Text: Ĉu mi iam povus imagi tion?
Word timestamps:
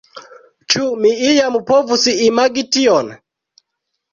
Ĉu 0.73 0.85
mi 1.01 1.11
iam 1.33 1.57
povus 1.73 2.07
imagi 2.29 2.67
tion? 2.77 3.13